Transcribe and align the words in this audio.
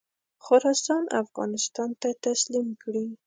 خراسان 0.45 1.03
افغانستان 1.23 1.89
ته 2.01 2.09
تسلیم 2.25 2.67
کړي. 2.81 3.05